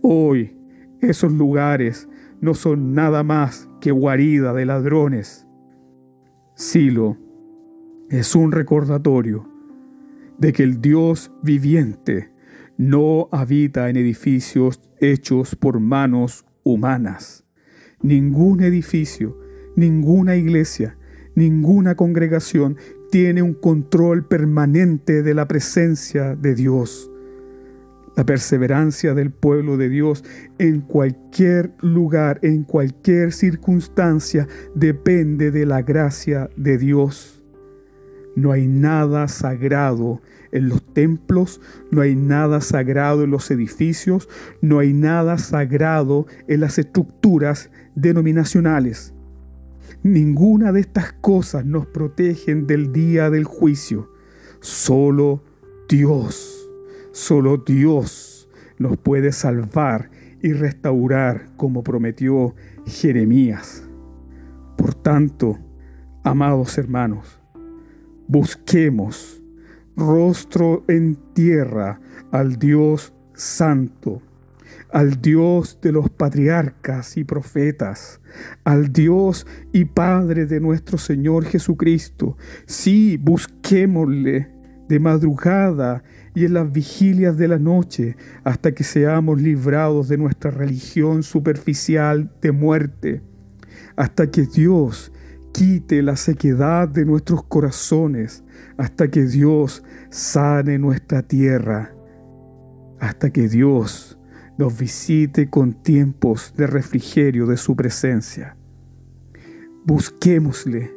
Hoy 0.00 0.56
esos 1.00 1.32
lugares 1.32 2.08
no 2.40 2.54
son 2.54 2.94
nada 2.94 3.22
más 3.22 3.68
que 3.80 3.90
guarida 3.90 4.52
de 4.52 4.66
ladrones. 4.66 5.46
Silo 6.54 7.16
es 8.08 8.34
un 8.34 8.52
recordatorio 8.52 9.51
de 10.42 10.52
que 10.52 10.62
el 10.62 10.82
Dios 10.82 11.32
viviente 11.42 12.30
no 12.76 13.30
habita 13.32 13.88
en 13.88 13.96
edificios 13.96 14.78
hechos 15.00 15.56
por 15.56 15.80
manos 15.80 16.44
humanas. 16.62 17.46
Ningún 18.02 18.62
edificio 18.62 19.38
Ninguna 19.74 20.36
iglesia, 20.36 20.98
ninguna 21.34 21.94
congregación 21.94 22.76
tiene 23.10 23.40
un 23.40 23.54
control 23.54 24.26
permanente 24.26 25.22
de 25.22 25.32
la 25.32 25.48
presencia 25.48 26.36
de 26.36 26.54
Dios. 26.54 27.10
La 28.14 28.26
perseverancia 28.26 29.14
del 29.14 29.30
pueblo 29.30 29.78
de 29.78 29.88
Dios 29.88 30.24
en 30.58 30.82
cualquier 30.82 31.72
lugar, 31.80 32.38
en 32.42 32.64
cualquier 32.64 33.32
circunstancia, 33.32 34.46
depende 34.74 35.50
de 35.50 35.64
la 35.64 35.80
gracia 35.80 36.50
de 36.56 36.76
Dios. 36.76 37.41
No 38.34 38.52
hay 38.52 38.66
nada 38.66 39.28
sagrado 39.28 40.22
en 40.52 40.68
los 40.68 40.82
templos, 40.94 41.60
no 41.90 42.00
hay 42.00 42.14
nada 42.14 42.60
sagrado 42.60 43.24
en 43.24 43.30
los 43.30 43.50
edificios, 43.50 44.28
no 44.60 44.78
hay 44.78 44.92
nada 44.92 45.38
sagrado 45.38 46.26
en 46.48 46.60
las 46.60 46.78
estructuras 46.78 47.70
denominacionales. 47.94 49.14
Ninguna 50.02 50.72
de 50.72 50.80
estas 50.80 51.12
cosas 51.12 51.64
nos 51.64 51.86
protegen 51.86 52.66
del 52.66 52.92
día 52.92 53.30
del 53.30 53.44
juicio. 53.44 54.10
Solo 54.60 55.44
Dios, 55.88 56.70
solo 57.12 57.58
Dios 57.58 58.48
nos 58.78 58.96
puede 58.96 59.32
salvar 59.32 60.10
y 60.42 60.52
restaurar 60.52 61.48
como 61.56 61.84
prometió 61.84 62.54
Jeremías. 62.86 63.84
Por 64.76 64.94
tanto, 64.94 65.58
amados 66.24 66.76
hermanos, 66.78 67.41
busquemos 68.28 69.42
rostro 69.96 70.84
en 70.88 71.16
tierra 71.34 72.00
al 72.30 72.58
Dios 72.58 73.12
Santo 73.34 74.22
al 74.92 75.20
Dios 75.22 75.78
de 75.80 75.90
los 75.90 76.10
patriarcas 76.10 77.16
y 77.16 77.24
profetas, 77.24 78.20
al 78.62 78.92
Dios 78.92 79.46
y 79.72 79.86
Padre 79.86 80.46
de 80.46 80.60
nuestro 80.60 80.98
Señor 80.98 81.46
Jesucristo. 81.46 82.36
Sí, 82.66 83.16
busquémosle 83.16 84.50
de 84.88 85.00
madrugada 85.00 86.04
y 86.34 86.44
en 86.44 86.54
las 86.54 86.70
vigilias 86.70 87.36
de 87.38 87.48
la 87.48 87.58
noche 87.58 88.16
hasta 88.44 88.72
que 88.72 88.84
seamos 88.84 89.40
librados 89.40 90.08
de 90.08 90.18
nuestra 90.18 90.50
religión 90.50 91.22
superficial 91.22 92.30
de 92.42 92.52
muerte, 92.52 93.22
hasta 93.96 94.30
que 94.30 94.42
Dios 94.42 95.10
quite 95.52 96.02
la 96.02 96.16
sequedad 96.16 96.88
de 96.88 97.04
nuestros 97.04 97.44
corazones, 97.44 98.42
hasta 98.76 99.08
que 99.08 99.24
Dios 99.24 99.84
sane 100.10 100.78
nuestra 100.78 101.22
tierra, 101.22 101.94
hasta 102.98 103.30
que 103.30 103.48
Dios 103.48 104.18
nos 104.58 104.78
visite 104.78 105.48
con 105.48 105.82
tiempos 105.82 106.54
de 106.56 106.66
refrigerio 106.66 107.46
de 107.46 107.56
su 107.56 107.76
presencia. 107.76 108.56
Busquémosle 109.84 110.92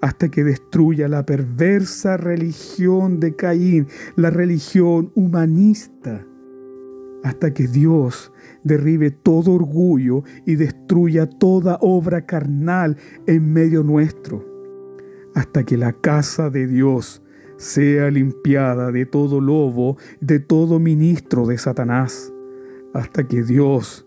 hasta 0.00 0.30
que 0.30 0.44
destruya 0.44 1.08
la 1.08 1.26
perversa 1.26 2.16
religión 2.16 3.20
de 3.20 3.36
Caín, 3.36 3.86
la 4.16 4.30
religión 4.30 5.12
humanista, 5.14 6.24
hasta 7.22 7.52
que 7.52 7.66
Dios 7.66 8.32
derribe 8.64 9.10
todo 9.10 9.52
orgullo 9.52 10.24
y 10.46 10.56
destruya 10.56 11.28
toda 11.28 11.78
obra 11.80 12.26
carnal 12.26 12.96
en 13.26 13.52
medio 13.52 13.82
nuestro, 13.82 14.44
hasta 15.34 15.64
que 15.64 15.76
la 15.76 15.92
casa 15.92 16.50
de 16.50 16.66
Dios 16.66 17.22
sea 17.56 18.10
limpiada 18.10 18.90
de 18.90 19.06
todo 19.06 19.40
lobo, 19.40 19.96
de 20.20 20.40
todo 20.40 20.78
ministro 20.78 21.46
de 21.46 21.58
Satanás 21.58 22.32
hasta 22.92 23.26
que 23.26 23.42
Dios 23.42 24.06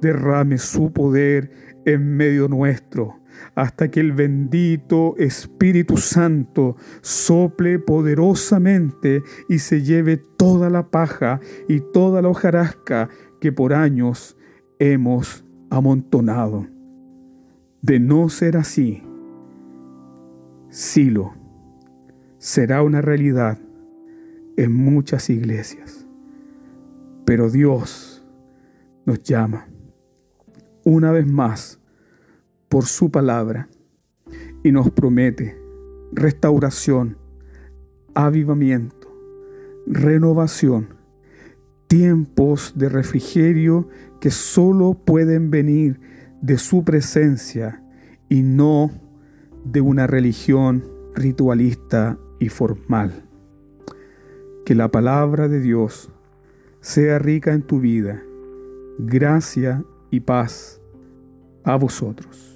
derrame 0.00 0.58
su 0.58 0.92
poder 0.92 1.50
en 1.84 2.16
medio 2.16 2.48
nuestro, 2.48 3.19
hasta 3.54 3.90
que 3.90 4.00
el 4.00 4.12
bendito 4.12 5.14
Espíritu 5.18 5.96
Santo 5.96 6.76
sople 7.00 7.78
poderosamente 7.78 9.22
y 9.48 9.58
se 9.58 9.82
lleve 9.82 10.16
toda 10.16 10.70
la 10.70 10.90
paja 10.90 11.40
y 11.68 11.80
toda 11.80 12.22
la 12.22 12.28
hojarasca 12.28 13.08
que 13.40 13.52
por 13.52 13.74
años 13.74 14.36
hemos 14.78 15.44
amontonado. 15.70 16.66
De 17.82 17.98
no 17.98 18.28
ser 18.28 18.56
así, 18.56 19.02
Silo 20.68 21.34
será 22.38 22.82
una 22.82 23.00
realidad 23.02 23.58
en 24.56 24.72
muchas 24.72 25.30
iglesias. 25.30 26.06
Pero 27.24 27.50
Dios 27.50 28.24
nos 29.04 29.22
llama 29.22 29.68
una 30.84 31.12
vez 31.12 31.26
más 31.26 31.79
por 32.70 32.86
su 32.86 33.10
palabra 33.10 33.68
y 34.62 34.72
nos 34.72 34.90
promete 34.90 35.60
restauración, 36.12 37.18
avivamiento, 38.14 39.12
renovación, 39.86 40.94
tiempos 41.88 42.72
de 42.76 42.88
refrigerio 42.88 43.88
que 44.20 44.30
solo 44.30 44.94
pueden 44.94 45.50
venir 45.50 46.00
de 46.40 46.56
su 46.56 46.84
presencia 46.84 47.82
y 48.28 48.42
no 48.42 48.90
de 49.64 49.80
una 49.80 50.06
religión 50.06 50.84
ritualista 51.14 52.18
y 52.38 52.48
formal. 52.48 53.24
Que 54.64 54.76
la 54.76 54.90
palabra 54.90 55.48
de 55.48 55.60
Dios 55.60 56.12
sea 56.80 57.18
rica 57.18 57.52
en 57.52 57.62
tu 57.62 57.80
vida 57.80 58.22
gracia 58.98 59.84
y 60.10 60.20
paz 60.20 60.80
a 61.64 61.76
vosotros. 61.76 62.49